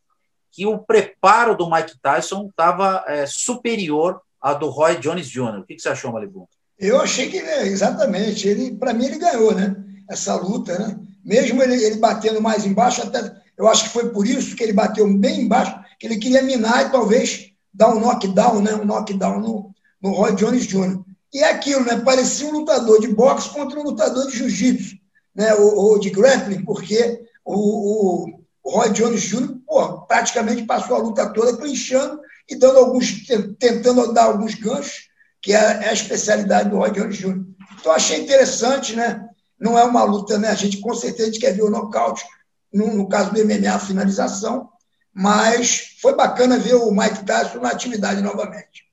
que 0.52 0.66
o 0.66 0.80
preparo 0.80 1.56
do 1.56 1.70
Mike 1.70 2.00
Tyson 2.02 2.48
estava 2.50 3.04
é, 3.08 3.26
superior 3.26 4.22
a 4.42 4.54
do 4.54 4.70
Roy 4.70 4.98
Jones 4.98 5.30
Jr. 5.30 5.60
O 5.60 5.64
que, 5.64 5.80
você 5.80 5.90
achou, 5.90 6.12
Malibu? 6.12 6.50
Eu 6.78 7.00
achei 7.02 7.30
que 7.30 7.38
ele, 7.38 7.70
exatamente, 7.70 8.48
ele, 8.48 8.76
para 8.76 8.94
mim 8.94 9.06
ele 9.06 9.18
ganhou, 9.20 9.54
né? 9.54 9.76
Essa 10.10 10.36
luta, 10.36 10.78
né? 10.80 10.98
Mesmo 11.24 11.62
ele, 11.62 11.76
ele 11.84 11.98
batendo 11.98 12.42
mais 12.42 12.66
embaixo, 12.66 13.02
até 13.02 13.36
eu 13.58 13.68
acho 13.68 13.84
que 13.84 13.90
foi 13.90 14.10
por 14.10 14.26
isso 14.26 14.56
que 14.56 14.64
ele 14.64 14.72
bateu 14.72 15.06
bem 15.18 15.42
embaixo, 15.42 15.78
que 16.00 16.08
ele 16.08 16.18
queria 16.18 16.42
minar 16.42 16.86
e 16.86 16.92
talvez 16.92 17.52
dar 17.74 17.90
um 17.90 18.00
knockdown, 18.00 18.62
né? 18.62 18.74
Um 18.74 18.86
knockdown 18.86 19.40
no, 19.40 19.72
no 20.02 20.12
Roy 20.12 20.34
Jones 20.36 20.66
Jr. 20.66 21.04
E 21.34 21.44
aquilo, 21.44 21.86
né? 21.86 22.02
Parecia 22.02 22.48
um 22.48 22.52
lutador 22.52 23.00
de 23.00 23.08
boxe 23.08 23.50
contra 23.50 23.80
um 23.80 23.84
lutador 23.84 24.28
de 24.28 24.38
jiu-jitsu, 24.38 24.96
né? 25.36 25.54
Ou, 25.56 25.76
ou, 25.76 26.00
de 26.00 26.10
grappling, 26.10 26.64
porque 26.64 27.22
o, 27.46 27.54
o, 27.54 28.40
o 28.64 28.72
Roy 28.72 28.90
Jones 28.92 29.22
Jr. 29.22 29.56
Pô, 29.66 30.02
praticamente 30.02 30.64
passou 30.64 30.96
a 30.96 31.00
luta 31.00 31.32
toda 31.32 31.58
clinchando 31.58 32.20
e 32.50 32.56
dando 32.56 32.80
alguns, 32.80 33.28
tentando 33.60 34.12
dar 34.12 34.26
alguns 34.26 34.56
ganchos, 34.56 35.08
que 35.42 35.54
é, 35.54 35.58
é 35.58 35.90
a 35.90 35.94
especialidade 35.94 36.70
do 36.70 36.78
Roy 36.78 36.92
Jones 36.92 37.18
Jr. 37.18 37.46
Então, 37.80 37.92
achei 37.92 38.22
interessante, 38.22 38.96
né? 38.96 39.26
Não 39.60 39.78
é 39.78 39.84
uma 39.84 40.04
luta, 40.04 40.38
né? 40.38 40.50
A 40.50 40.56
gente 40.56 40.78
com 40.78 40.94
certeza 40.94 41.40
quer 41.40 41.54
ver 41.54 41.64
o 41.64 41.70
nocaute, 41.70 42.26
no, 42.74 42.96
no 42.96 43.08
caso 43.08 43.32
do 43.32 43.46
MMA, 43.46 43.72
a 43.72 43.80
finalização, 43.80 44.70
mas 45.14 45.98
foi 46.02 46.16
bacana 46.16 46.58
ver 46.58 46.76
o 46.76 46.92
Mike 46.92 47.26
Tyson 47.26 47.60
na 47.60 47.70
atividade 47.70 48.22
novamente. 48.22 48.89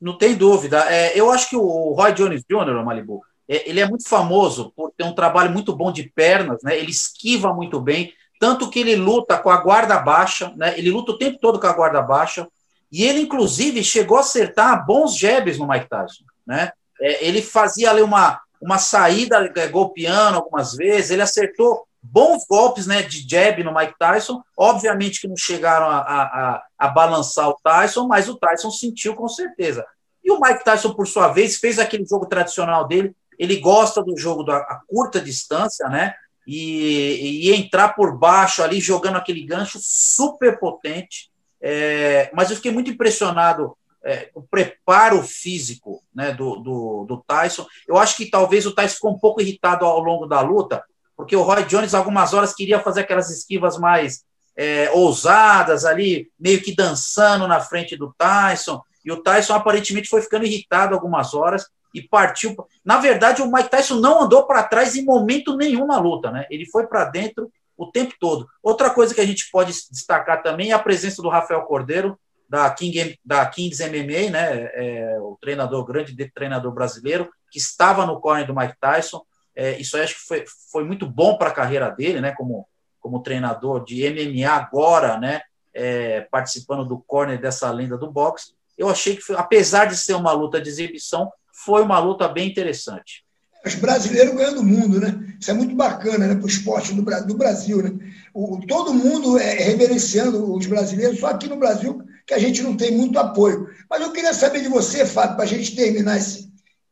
Não 0.00 0.16
tem 0.16 0.34
dúvida. 0.34 0.90
É, 0.90 1.18
eu 1.18 1.30
acho 1.30 1.48
que 1.48 1.56
o 1.56 1.92
Roy 1.92 2.12
Jones 2.12 2.42
Jr., 2.48 2.84
Malibu, 2.84 3.22
é, 3.48 3.68
ele 3.68 3.80
é 3.80 3.88
muito 3.88 4.08
famoso 4.08 4.72
por 4.76 4.92
ter 4.96 5.04
um 5.04 5.14
trabalho 5.14 5.50
muito 5.50 5.74
bom 5.74 5.90
de 5.90 6.04
pernas, 6.14 6.62
né? 6.62 6.76
ele 6.78 6.90
esquiva 6.90 7.52
muito 7.52 7.80
bem, 7.80 8.12
tanto 8.38 8.70
que 8.70 8.78
ele 8.78 8.94
luta 8.94 9.38
com 9.38 9.50
a 9.50 9.56
guarda 9.56 9.98
baixa, 9.98 10.52
né? 10.56 10.78
Ele 10.78 10.90
luta 10.90 11.10
o 11.10 11.18
tempo 11.18 11.38
todo 11.40 11.58
com 11.58 11.66
a 11.66 11.72
guarda 11.72 12.00
baixa. 12.00 12.46
E 12.90 13.02
ele, 13.02 13.22
inclusive, 13.22 13.82
chegou 13.82 14.16
a 14.16 14.20
acertar 14.20 14.86
bons 14.86 15.16
jabs 15.16 15.58
no 15.58 15.66
Mike 15.66 15.88
Tyson, 15.88 16.22
né? 16.46 16.70
É, 17.00 17.26
ele 17.26 17.42
fazia 17.42 17.90
ali 17.90 18.00
uma, 18.00 18.40
uma 18.60 18.78
saída 18.78 19.52
é, 19.56 19.66
golpeando 19.66 20.36
algumas 20.36 20.74
vezes, 20.74 21.10
ele 21.10 21.22
acertou 21.22 21.87
bons 22.02 22.44
golpes 22.48 22.86
né, 22.86 23.02
de 23.02 23.28
jab 23.28 23.62
no 23.62 23.74
Mike 23.74 23.94
Tyson, 23.98 24.42
obviamente 24.56 25.20
que 25.20 25.28
não 25.28 25.36
chegaram 25.36 25.86
a, 25.86 25.98
a, 25.98 26.62
a, 26.78 26.88
balançar 26.88 27.48
o 27.48 27.58
Tyson, 27.62 28.06
mas 28.06 28.28
o 28.28 28.36
Tyson 28.36 28.70
sentiu 28.70 29.14
com 29.14 29.28
certeza. 29.28 29.84
E 30.24 30.30
o 30.30 30.40
Mike 30.40 30.64
Tyson, 30.64 30.94
por 30.94 31.06
sua 31.06 31.28
vez, 31.28 31.56
fez 31.56 31.78
aquele 31.78 32.06
jogo 32.06 32.26
tradicional 32.26 32.86
dele, 32.86 33.14
ele 33.38 33.56
gosta 33.56 34.02
do 34.02 34.16
jogo 34.16 34.42
da 34.42 34.80
curta 34.88 35.20
distância, 35.20 35.88
né? 35.88 36.14
e, 36.50 37.50
e 37.50 37.54
entrar 37.54 37.90
por 37.90 38.16
baixo 38.16 38.62
ali, 38.62 38.80
jogando 38.80 39.16
aquele 39.16 39.44
gancho 39.44 39.78
super 39.82 40.58
potente. 40.58 41.30
É, 41.60 42.30
mas 42.32 42.48
eu 42.48 42.56
fiquei 42.56 42.72
muito 42.72 42.90
impressionado 42.90 43.76
é, 44.02 44.30
o 44.34 44.40
preparo 44.40 45.22
físico 45.22 46.02
né, 46.14 46.32
do, 46.32 46.56
do, 46.56 47.04
do, 47.04 47.24
Tyson. 47.26 47.66
Eu 47.86 47.98
acho 47.98 48.16
que 48.16 48.30
talvez 48.30 48.64
o 48.64 48.74
Tyson 48.74 48.94
ficou 48.94 49.12
um 49.12 49.18
pouco 49.18 49.42
irritado 49.42 49.84
ao 49.84 50.00
longo 50.00 50.24
da 50.24 50.40
luta, 50.40 50.82
porque 51.18 51.34
o 51.34 51.42
Roy 51.42 51.64
Jones, 51.64 51.94
algumas 51.94 52.32
horas, 52.32 52.54
queria 52.54 52.78
fazer 52.78 53.00
aquelas 53.00 53.28
esquivas 53.28 53.76
mais 53.76 54.22
é, 54.56 54.88
ousadas 54.92 55.84
ali, 55.84 56.30
meio 56.38 56.62
que 56.62 56.72
dançando 56.72 57.48
na 57.48 57.58
frente 57.58 57.96
do 57.96 58.14
Tyson. 58.16 58.80
E 59.04 59.10
o 59.10 59.20
Tyson 59.20 59.54
aparentemente 59.54 60.08
foi 60.08 60.22
ficando 60.22 60.46
irritado 60.46 60.94
algumas 60.94 61.34
horas 61.34 61.66
e 61.92 62.00
partiu. 62.00 62.54
Na 62.84 62.98
verdade, 62.98 63.42
o 63.42 63.50
Mike 63.50 63.68
Tyson 63.68 63.96
não 63.96 64.22
andou 64.22 64.46
para 64.46 64.62
trás 64.62 64.94
em 64.94 65.04
momento 65.04 65.56
nenhum 65.56 65.88
na 65.88 65.98
luta, 65.98 66.30
né? 66.30 66.46
Ele 66.50 66.64
foi 66.66 66.86
para 66.86 67.06
dentro 67.06 67.50
o 67.76 67.90
tempo 67.90 68.14
todo. 68.20 68.46
Outra 68.62 68.88
coisa 68.88 69.12
que 69.12 69.20
a 69.20 69.26
gente 69.26 69.50
pode 69.50 69.72
destacar 69.90 70.40
também 70.40 70.70
é 70.70 70.74
a 70.74 70.78
presença 70.78 71.20
do 71.20 71.28
Rafael 71.28 71.62
Cordeiro, 71.62 72.16
da, 72.48 72.70
King, 72.70 73.18
da 73.24 73.44
Kings 73.44 73.82
MMA, 73.84 74.30
né? 74.30 74.70
É, 74.72 75.18
o 75.20 75.36
treinador, 75.40 75.84
grande 75.84 76.14
treinador 76.32 76.72
brasileiro, 76.72 77.28
que 77.50 77.58
estava 77.58 78.06
no 78.06 78.20
corner 78.20 78.46
do 78.46 78.54
Mike 78.54 78.76
Tyson. 78.80 79.20
É, 79.58 79.76
isso 79.80 79.96
acho 79.96 80.14
que 80.14 80.20
foi, 80.20 80.44
foi 80.70 80.84
muito 80.84 81.04
bom 81.04 81.36
para 81.36 81.48
a 81.48 81.52
carreira 81.52 81.90
dele, 81.90 82.20
né? 82.20 82.30
Como, 82.30 82.64
como 83.00 83.24
treinador 83.24 83.84
de 83.84 84.08
MMA 84.08 84.48
agora, 84.48 85.18
né? 85.18 85.40
É, 85.74 86.20
participando 86.30 86.84
do 86.84 86.98
corner 87.00 87.40
dessa 87.40 87.68
lenda 87.72 87.98
do 87.98 88.08
boxe. 88.08 88.52
Eu 88.78 88.88
achei 88.88 89.16
que, 89.16 89.22
foi, 89.22 89.34
apesar 89.34 89.86
de 89.86 89.96
ser 89.96 90.14
uma 90.14 90.30
luta 90.30 90.60
de 90.60 90.68
exibição, 90.68 91.32
foi 91.52 91.82
uma 91.82 91.98
luta 91.98 92.28
bem 92.28 92.48
interessante. 92.48 93.24
Os 93.66 93.74
brasileiros 93.74 94.32
ganhando 94.32 94.60
o 94.60 94.64
mundo, 94.64 95.00
né? 95.00 95.36
Isso 95.40 95.50
é 95.50 95.54
muito 95.54 95.74
bacana 95.74 96.28
né, 96.28 96.36
para 96.36 96.44
o 96.44 96.48
esporte 96.48 96.94
do, 96.94 97.02
do 97.02 97.36
Brasil. 97.36 97.82
Né? 97.82 97.98
O, 98.32 98.60
todo 98.64 98.94
mundo 98.94 99.40
é 99.40 99.54
reverenciando 99.54 100.54
os 100.54 100.66
brasileiros, 100.66 101.18
só 101.18 101.26
aqui 101.26 101.48
no 101.48 101.56
Brasil 101.56 102.00
que 102.24 102.34
a 102.34 102.38
gente 102.38 102.62
não 102.62 102.76
tem 102.76 102.92
muito 102.92 103.18
apoio. 103.18 103.68
Mas 103.90 104.02
eu 104.02 104.12
queria 104.12 104.32
saber 104.32 104.60
de 104.60 104.68
você, 104.68 105.04
Fábio, 105.04 105.34
para 105.34 105.44
a 105.44 105.48
gente 105.48 105.74
terminar 105.74 106.16
esse, 106.16 106.48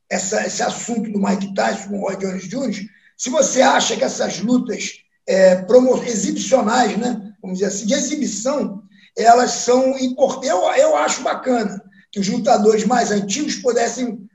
essa, 0.09 0.47
esse 0.47 0.63
assunto 0.63 1.11
do 1.11 1.21
Mike 1.21 1.55
Tyson 1.55 1.89
com 1.89 1.99
o 1.99 2.03
Roy 2.03 2.17
Jones 2.17 2.49
Jr., 2.49 2.89
se 3.17 3.31
você 3.31 3.63
acha 3.63 3.97
que 3.97 4.05
essas 4.05 4.41
lutas 4.41 5.01
é, 5.27 5.65
exibicionais, 6.07 6.97
né, 6.99 7.33
vamos 7.41 7.59
dizer 7.59 7.67
assim, 7.67 7.87
de 7.87 7.95
exibição, 7.95 8.83
elas 9.17 9.51
são 9.51 9.99
importantes. 9.99 10.51
Eu, 10.51 10.59
eu 10.75 10.97
acho 10.97 11.23
bacana 11.23 11.83
que 12.13 12.21
os 12.21 12.29
lutadores 12.29 12.85
mais 12.85 13.11
antigos 13.11 13.57
pudessem 13.57 14.29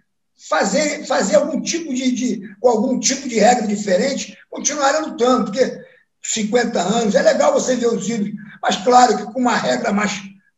fazer, 0.50 1.06
fazer 1.06 1.36
algum 1.36 1.62
tipo 1.62 1.94
de, 1.94 2.12
de, 2.12 2.56
com 2.60 2.70
algum 2.70 3.00
tipo 3.00 3.30
de 3.30 3.40
regra 3.40 3.68
diferente, 3.68 4.38
continuarem 4.50 5.02
lutando, 5.02 5.46
porque 5.46 5.80
50 6.24 6.80
anos, 6.80 7.16
é 7.16 7.22
legal 7.22 7.54
você 7.54 7.76
ver 7.76 7.88
os 7.88 8.08
ídolos, 8.08 8.34
mas 8.62 8.76
claro 8.78 9.18
que 9.18 9.24
com 9.32 9.40
uma 9.40 9.56
regra 9.56 9.92
mais, 9.92 10.12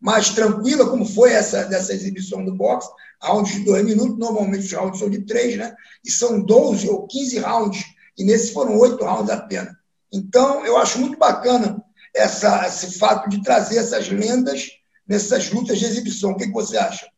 mais 0.03 0.31
tranquila, 0.31 0.89
como 0.89 1.05
foi 1.05 1.31
essa 1.31 1.63
dessa 1.63 1.93
exibição 1.93 2.43
do 2.43 2.53
boxe, 2.53 2.89
rounds 3.21 3.53
de 3.53 3.63
dois 3.63 3.85
minutos, 3.85 4.19
normalmente 4.19 4.65
os 4.65 4.73
rounds 4.73 4.99
são 4.99 5.09
de 5.09 5.21
três, 5.21 5.57
né? 5.57 5.73
E 6.03 6.11
são 6.11 6.43
12 6.43 6.89
ou 6.89 7.07
15 7.07 7.39
rounds, 7.39 7.85
e 8.17 8.25
nesses 8.25 8.51
foram 8.51 8.77
oito 8.79 9.05
rounds 9.05 9.31
apenas. 9.31 9.73
Então, 10.11 10.65
eu 10.65 10.77
acho 10.77 10.99
muito 10.99 11.17
bacana 11.17 11.81
essa, 12.13 12.67
esse 12.67 12.99
fato 12.99 13.29
de 13.29 13.41
trazer 13.41 13.77
essas 13.77 14.09
lendas 14.09 14.71
nessas 15.07 15.49
lutas 15.49 15.79
de 15.79 15.85
exibição. 15.85 16.31
O 16.31 16.35
que, 16.35 16.47
que 16.47 16.51
você 16.51 16.77
acha? 16.77 17.09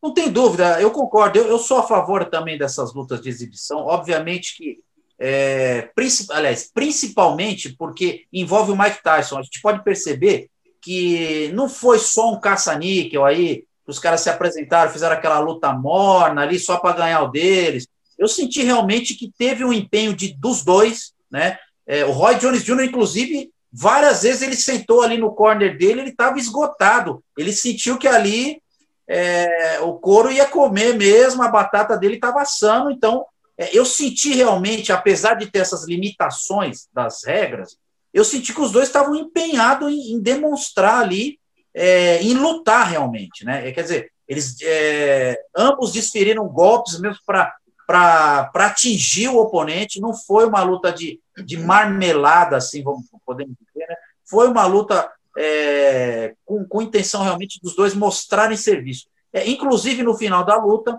Não 0.00 0.14
tem 0.14 0.30
dúvida, 0.30 0.80
eu 0.80 0.92
concordo. 0.92 1.40
Eu, 1.40 1.48
eu, 1.48 1.58
sou 1.58 1.78
a 1.78 1.82
favor 1.82 2.24
também 2.30 2.56
dessas 2.56 2.94
lutas 2.94 3.20
de 3.20 3.28
exibição. 3.28 3.78
Obviamente 3.78 4.56
que, 4.56 4.78
é, 5.18 5.88
princip, 5.94 6.30
aliás, 6.32 6.70
principalmente 6.72 7.74
porque 7.76 8.24
envolve 8.32 8.72
o 8.72 8.78
Mike 8.78 9.02
Tyson. 9.02 9.38
A 9.38 9.42
gente 9.42 9.60
pode 9.60 9.82
perceber 9.82 10.48
que 10.80 11.50
não 11.54 11.68
foi 11.68 11.98
só 11.98 12.32
um 12.32 12.40
caça-níquel 12.40 13.24
aí, 13.24 13.64
os 13.86 13.98
caras 13.98 14.20
se 14.20 14.30
apresentaram, 14.30 14.92
fizeram 14.92 15.14
aquela 15.14 15.38
luta 15.38 15.72
morna 15.72 16.42
ali 16.42 16.58
só 16.58 16.76
para 16.76 16.96
ganhar 16.96 17.22
o 17.22 17.28
deles. 17.28 17.86
Eu 18.18 18.28
senti 18.28 18.62
realmente 18.62 19.14
que 19.14 19.32
teve 19.36 19.64
um 19.64 19.72
empenho 19.72 20.14
de, 20.14 20.32
dos 20.34 20.64
dois, 20.64 21.12
né? 21.30 21.58
É, 21.86 22.04
o 22.04 22.10
Roy 22.10 22.36
Jones 22.36 22.64
Jr., 22.64 22.84
inclusive, 22.84 23.50
várias 23.72 24.22
vezes 24.22 24.42
ele 24.42 24.56
sentou 24.56 25.02
ali 25.02 25.18
no 25.18 25.32
corner 25.32 25.76
dele, 25.78 26.00
ele 26.00 26.10
estava 26.10 26.38
esgotado. 26.38 27.22
Ele 27.36 27.52
sentiu 27.52 27.96
que 27.96 28.08
ali 28.08 28.60
é, 29.08 29.78
o 29.82 29.94
couro 29.94 30.32
ia 30.32 30.46
comer 30.46 30.94
mesmo, 30.94 31.42
a 31.42 31.48
batata 31.48 31.96
dele 31.96 32.16
estava 32.16 32.40
assando. 32.40 32.90
Então, 32.90 33.24
eu 33.72 33.84
senti 33.84 34.34
realmente, 34.34 34.92
apesar 34.92 35.34
de 35.34 35.50
ter 35.50 35.60
essas 35.60 35.86
limitações 35.86 36.88
das 36.92 37.24
regras, 37.24 37.76
eu 38.12 38.24
senti 38.24 38.54
que 38.54 38.60
os 38.60 38.72
dois 38.72 38.88
estavam 38.88 39.14
empenhados 39.14 39.90
em, 39.90 40.12
em 40.12 40.20
demonstrar 40.20 41.02
ali, 41.02 41.38
é, 41.74 42.22
em 42.22 42.34
lutar 42.34 42.86
realmente. 42.88 43.44
Né? 43.44 43.70
Quer 43.72 43.82
dizer, 43.82 44.12
eles 44.26 44.56
é, 44.62 45.38
ambos 45.54 45.92
desferiram 45.92 46.48
golpes 46.48 46.98
mesmo 46.98 47.18
para 47.26 48.50
atingir 48.54 49.28
o 49.28 49.38
oponente. 49.38 50.00
Não 50.00 50.14
foi 50.14 50.46
uma 50.46 50.62
luta 50.62 50.92
de, 50.92 51.20
de 51.44 51.56
marmelada, 51.56 52.56
assim, 52.56 52.82
vamos 52.82 53.06
podemos 53.24 53.54
dizer, 53.60 53.86
né? 53.86 53.96
Foi 54.28 54.48
uma 54.48 54.66
luta 54.66 55.10
é, 55.36 56.34
com, 56.44 56.64
com 56.66 56.82
intenção 56.82 57.22
realmente 57.22 57.60
dos 57.62 57.76
dois 57.76 57.94
mostrarem 57.94 58.56
serviço. 58.56 59.06
É, 59.32 59.48
inclusive, 59.48 60.02
no 60.02 60.16
final 60.16 60.44
da 60.44 60.56
luta, 60.56 60.98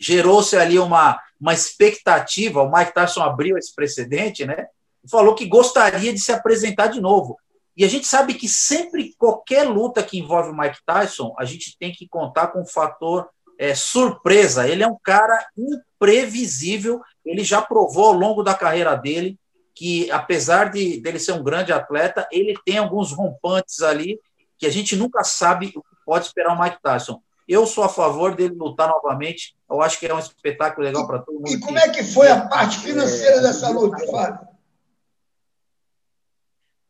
gerou-se 0.00 0.56
ali 0.56 0.78
uma, 0.78 1.20
uma 1.40 1.54
expectativa, 1.54 2.62
o 2.62 2.70
Mike 2.70 2.94
Tyson 2.94 3.22
abriu 3.22 3.56
esse 3.56 3.74
precedente, 3.74 4.44
né? 4.44 4.66
Falou 5.10 5.34
que 5.34 5.46
gostaria 5.46 6.12
de 6.12 6.18
se 6.18 6.32
apresentar 6.32 6.88
de 6.88 7.00
novo. 7.00 7.38
E 7.76 7.84
a 7.84 7.88
gente 7.88 8.06
sabe 8.06 8.34
que 8.34 8.48
sempre, 8.48 9.14
qualquer 9.16 9.62
luta 9.62 10.02
que 10.02 10.18
envolve 10.18 10.50
o 10.50 10.56
Mike 10.56 10.80
Tyson, 10.84 11.34
a 11.38 11.44
gente 11.44 11.76
tem 11.78 11.92
que 11.92 12.08
contar 12.08 12.48
com 12.48 12.62
o 12.62 12.66
fator 12.66 13.28
é, 13.56 13.74
surpresa. 13.74 14.66
Ele 14.66 14.82
é 14.82 14.86
um 14.88 14.98
cara 15.00 15.46
imprevisível, 15.56 17.00
ele 17.24 17.44
já 17.44 17.62
provou 17.62 18.06
ao 18.06 18.12
longo 18.12 18.42
da 18.42 18.54
carreira 18.54 18.96
dele 18.96 19.38
que, 19.74 20.10
apesar 20.10 20.72
de 20.72 21.00
dele 21.00 21.20
ser 21.20 21.32
um 21.32 21.42
grande 21.44 21.72
atleta, 21.72 22.26
ele 22.32 22.58
tem 22.64 22.78
alguns 22.78 23.12
rompantes 23.12 23.80
ali 23.80 24.18
que 24.58 24.66
a 24.66 24.70
gente 24.70 24.96
nunca 24.96 25.22
sabe 25.22 25.72
o 25.76 25.82
que 25.82 25.96
pode 26.04 26.26
esperar 26.26 26.52
o 26.52 26.60
Mike 26.60 26.82
Tyson. 26.82 27.22
Eu 27.48 27.66
sou 27.66 27.82
a 27.84 27.88
favor 27.88 28.34
dele 28.34 28.54
lutar 28.54 28.88
novamente. 28.88 29.56
Eu 29.68 29.80
acho 29.80 29.98
que 29.98 30.06
é 30.06 30.14
um 30.14 30.18
espetáculo 30.18 30.86
legal 30.86 31.06
para 31.06 31.20
todo 31.20 31.36
mundo. 31.36 31.50
E 31.50 31.58
como 31.58 31.78
é 31.78 31.88
que 31.88 32.04
foi 32.04 32.28
a 32.28 32.46
parte 32.46 32.78
financeira 32.78 33.36
é... 33.36 33.40
dessa 33.40 33.68
luta, 33.70 33.96
Fábio? 34.10 34.46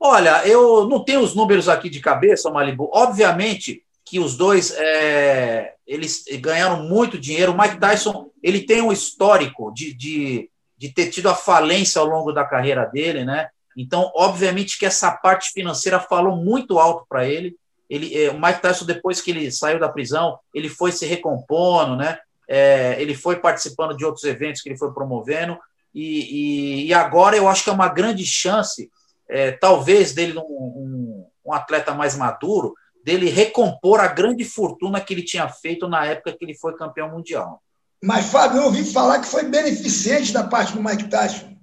Olha, 0.01 0.47
eu 0.47 0.89
não 0.89 1.05
tenho 1.05 1.21
os 1.21 1.35
números 1.35 1.69
aqui 1.69 1.89
de 1.89 2.01
cabeça, 2.01 2.51
Malibu. 2.51 2.91
Obviamente 2.93 3.85
que 4.05 4.19
os 4.19 4.37
dois 4.37 4.73
é, 4.73 5.75
eles 5.87 6.25
ganharam 6.41 6.83
muito 6.85 7.19
dinheiro. 7.19 7.53
O 7.53 7.59
Mike 7.59 7.79
Tyson 7.79 8.31
ele 8.43 8.61
tem 8.61 8.81
um 8.81 8.93
histórico 8.93 9.73
de, 9.73 9.93
de 9.93 10.51
de 10.79 10.89
ter 10.89 11.11
tido 11.11 11.29
a 11.29 11.35
falência 11.35 12.01
ao 12.01 12.07
longo 12.07 12.33
da 12.33 12.45
carreira 12.45 12.87
dele, 12.87 13.25
né? 13.25 13.49
Então, 13.77 14.11
obviamente 14.15 14.79
que 14.79 14.87
essa 14.87 15.11
parte 15.11 15.51
financeira 15.51 15.99
falou 15.99 16.37
muito 16.37 16.79
alto 16.79 17.05
para 17.09 17.27
ele. 17.27 17.57
Ele, 17.89 18.15
eh, 18.15 18.31
o 18.31 18.41
Mike 18.41 18.61
Tyson 18.61 18.85
depois 18.85 19.21
que 19.21 19.31
ele 19.31 19.51
saiu 19.51 19.79
da 19.79 19.89
prisão, 19.89 20.39
ele 20.53 20.69
foi 20.69 20.93
se 20.93 21.07
recompondo, 21.07 21.97
né? 21.97 22.19
É, 22.49 23.01
ele 23.01 23.15
foi 23.15 23.37
participando 23.37 23.97
de 23.97 24.05
outros 24.05 24.25
eventos 24.25 24.63
que 24.63 24.69
ele 24.71 24.79
foi 24.79 24.93
promovendo 24.93 25.59
e, 25.95 26.85
e, 26.85 26.87
e 26.87 26.95
agora 26.95 27.37
eu 27.37 27.49
acho 27.49 27.65
que 27.65 27.71
é 27.71 27.73
uma 27.73 27.89
grande 27.89 28.25
chance, 28.25 28.91
é, 29.29 29.53
talvez 29.53 30.15
dele 30.15 30.39
um, 30.39 30.43
um, 30.43 31.27
um 31.45 31.53
atleta 31.53 31.93
mais 31.93 32.17
maduro, 32.17 32.75
dele 33.05 33.29
recompor 33.29 34.01
a 34.01 34.07
grande 34.07 34.45
fortuna 34.45 35.01
que 35.01 35.13
ele 35.13 35.23
tinha 35.23 35.49
feito 35.49 35.89
na 35.89 36.05
época 36.07 36.33
que 36.33 36.45
ele 36.45 36.55
foi 36.55 36.77
campeão 36.77 37.11
mundial. 37.11 37.63
Mas, 38.03 38.31
Fábio, 38.31 38.59
eu 38.59 38.65
ouvi 38.67 38.85
falar 38.85 39.19
que 39.21 39.27
foi 39.27 39.45
beneficente 39.45 40.33
da 40.33 40.45
parte 40.45 40.73
do 40.73 40.83
Mike 40.83 41.09
Tyson. 41.09 41.57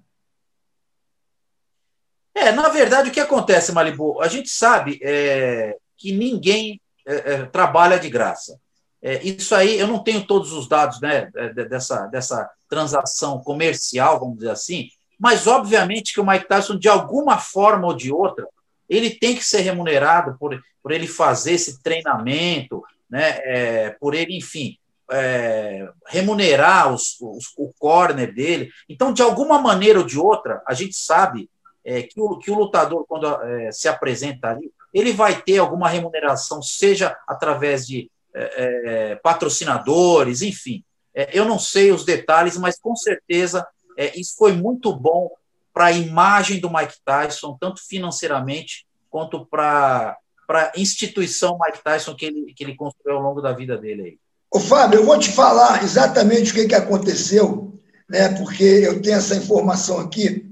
É, 2.34 2.52
na 2.52 2.68
verdade, 2.68 3.10
o 3.10 3.14
que 3.14 3.20
acontece, 3.22 3.72
Malibu? 3.72 4.22
A 4.22 4.28
gente 4.28 4.50
sabe 4.50 5.00
é, 5.02 5.78
que 5.98 6.12
ninguém 6.12 6.80
é, 7.06 7.34
é, 7.34 7.46
trabalha 7.46 8.00
de 8.00 8.10
graça. 8.10 8.60
É, 9.02 9.24
isso 9.24 9.54
aí, 9.54 9.78
eu 9.80 9.88
não 9.88 10.04
tenho 10.04 10.26
todos 10.26 10.52
os 10.52 10.68
dados 10.68 11.00
né, 11.00 11.30
dessa, 11.70 12.08
dessa 12.08 12.50
transação 12.68 13.40
comercial, 13.40 14.20
vamos 14.20 14.38
dizer 14.38 14.50
assim, 14.50 14.90
mas 15.20 15.48
obviamente 15.48 16.14
que 16.14 16.20
o 16.20 16.26
Mike 16.26 16.48
Tyson, 16.48 16.78
de 16.78 16.90
alguma 16.90 17.38
forma 17.38 17.88
ou 17.88 17.94
de 17.94 18.12
outra, 18.12 18.48
ele 18.90 19.12
tem 19.12 19.36
que 19.36 19.46
ser 19.46 19.62
remunerado 19.62 20.38
por, 20.40 20.60
por 20.82 20.92
ele 20.92 21.08
fazer 21.08 21.54
esse 21.54 21.82
treinamento, 21.82 22.84
né, 23.10 23.40
é, 23.44 23.90
por 24.00 24.14
ele, 24.14 24.38
enfim, 24.38 24.78
é, 25.12 25.88
remunerar 26.08 26.94
os, 26.94 27.20
os, 27.22 27.54
o 27.58 27.72
corner 27.78 28.34
dele. 28.34 28.72
Então, 28.90 29.14
de 29.14 29.22
alguma 29.22 29.60
maneira 29.60 30.00
ou 30.00 30.06
de 30.06 30.18
outra, 30.18 30.62
a 30.68 30.74
gente 30.74 30.96
sabe 30.96 31.50
é, 31.84 32.02
que, 32.02 32.20
o, 32.20 32.38
que 32.38 32.50
o 32.50 32.56
lutador, 32.56 33.06
quando 33.08 33.28
é, 33.44 33.72
se 33.72 33.88
apresenta 33.88 34.50
ali, 34.50 34.72
ele 34.96 35.12
vai 35.12 35.42
ter 35.42 35.58
alguma 35.58 35.90
remuneração, 35.90 36.62
seja 36.62 37.18
através 37.28 37.86
de 37.86 38.10
é, 38.34 39.12
é, 39.12 39.16
patrocinadores, 39.18 40.42
enfim. 40.42 40.86
É, 41.14 41.38
eu 41.38 41.44
não 41.44 41.60
sei 41.60 41.92
os 41.92 42.06
detalhes, 42.06 42.58
mas 42.58 42.80
com 42.80 42.96
certeza 42.96 43.68
isso 44.14 44.36
foi 44.38 44.52
muito 44.52 44.94
bom 44.94 45.30
para 45.74 45.86
a 45.86 45.92
imagem 45.92 46.60
do 46.60 46.70
Mike 46.70 46.96
Tyson, 47.06 47.58
tanto 47.60 47.82
financeiramente 47.86 48.86
quanto 49.10 49.46
para 49.46 50.18
a 50.50 50.72
instituição 50.76 51.58
Mike 51.62 51.82
Tyson 51.82 52.14
que 52.14 52.26
ele, 52.26 52.54
que 52.54 52.64
ele 52.64 52.76
construiu 52.76 53.18
ao 53.18 53.24
longo 53.24 53.42
da 53.42 53.54
vida 53.54 53.78
dele 53.78 54.02
aí. 54.02 54.18
Ô, 54.52 54.60
Fábio, 54.60 55.00
eu 55.00 55.06
vou 55.06 55.18
te 55.18 55.32
falar 55.32 55.84
exatamente 55.84 56.52
o 56.52 56.56
que, 56.56 56.68
que 56.68 56.76
aconteceu, 56.76 57.74
né, 58.10 58.30
porque 58.38 58.64
eu 58.64 59.02
tenho 59.02 59.16
essa 59.16 59.36
informação 59.36 60.00
aqui. 60.00 60.46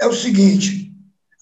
É 0.00 0.06
o 0.06 0.12
seguinte: 0.12 0.85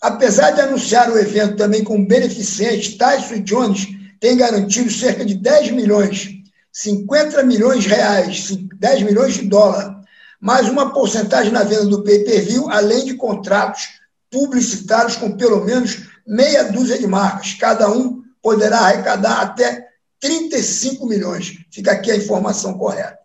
Apesar 0.04 0.50
de 0.50 0.60
anunciar 0.60 1.10
o 1.10 1.18
evento 1.18 1.56
também 1.56 1.82
como 1.82 2.06
beneficente, 2.06 2.98
Tyson 2.98 3.38
Jones 3.38 3.88
tem 4.20 4.36
garantido 4.36 4.90
cerca 4.90 5.24
de 5.24 5.34
10 5.34 5.70
milhões, 5.70 6.28
50 6.70 7.42
milhões 7.44 7.84
de 7.84 7.88
reais, 7.88 8.50
10 8.54 9.02
milhões 9.02 9.32
de 9.32 9.48
dólar, 9.48 9.98
mais 10.38 10.68
uma 10.68 10.92
porcentagem 10.92 11.50
na 11.50 11.62
venda 11.62 11.86
do 11.86 12.04
pay-per-view, 12.04 12.68
além 12.68 13.06
de 13.06 13.14
contratos 13.14 13.98
publicitários 14.30 15.16
com 15.16 15.38
pelo 15.38 15.64
menos 15.64 16.02
meia 16.26 16.64
dúzia 16.64 16.98
de 16.98 17.06
marcas. 17.06 17.54
Cada 17.54 17.90
um 17.90 18.22
poderá 18.42 18.80
arrecadar 18.80 19.40
até 19.40 19.88
35 20.20 21.06
milhões. 21.06 21.64
Fica 21.70 21.92
aqui 21.92 22.10
a 22.10 22.16
informação 22.16 22.76
correta. 22.76 23.18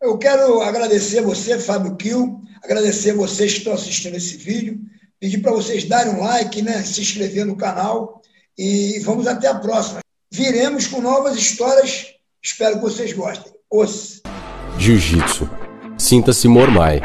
Eu 0.00 0.16
quero 0.16 0.62
agradecer 0.62 1.20
você, 1.20 1.58
Fábio 1.58 1.94
Kiel, 1.94 2.40
agradecer 2.64 3.12
vocês 3.12 3.52
que 3.52 3.58
estão 3.58 3.74
assistindo 3.74 4.16
esse 4.16 4.38
vídeo 4.38 4.80
pedir 5.20 5.38
para 5.38 5.52
vocês 5.52 5.84
darem 5.84 6.14
um 6.14 6.20
like, 6.20 6.62
né, 6.62 6.82
se 6.82 7.00
inscrever 7.00 7.44
no 7.44 7.56
canal 7.56 8.20
e 8.58 9.00
vamos 9.00 9.26
até 9.26 9.48
a 9.48 9.54
próxima. 9.54 10.00
Viremos 10.30 10.86
com 10.86 11.00
novas 11.00 11.36
histórias. 11.36 12.06
Espero 12.42 12.76
que 12.76 12.82
vocês 12.82 13.12
gostem. 13.12 13.52
Os. 13.70 14.20
Jiu-Jitsu. 14.78 15.48
Sinta-se 15.98 16.46
Mormai. 16.46 17.00